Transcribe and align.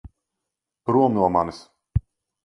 Prom 0.89 1.13
no 1.19 1.27
manis! 1.35 1.59